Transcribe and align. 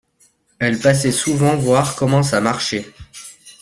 Elle 0.57 0.79
passait 0.79 1.11
souvent 1.11 1.55
voir 1.55 1.95
comment 1.95 2.23
ça 2.23 2.41
marchait 2.41 2.91